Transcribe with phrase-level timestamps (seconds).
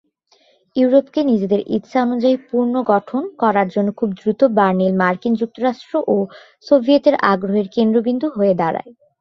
[0.75, 6.15] ইউরোপকে নিজেদের ইচ্ছা অনুযায়ী পুনর্গঠন করার জন্য খুব দ্রুতই বার্লিন মার্কিন যুক্তরাষ্ট্র ও
[6.67, 8.91] সোভিয়েতের আগ্রহের কেন্দ্রবিন্দু হয়ে দাঁড়ায়।